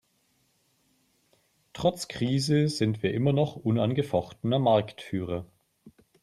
Trotz 1.73 2.07
Krise 2.07 2.69
sind 2.69 3.03
wir 3.03 3.13
immer 3.13 3.33
noch 3.33 3.55
unangefochtener 3.55 4.57
Marktführer. 4.57 5.45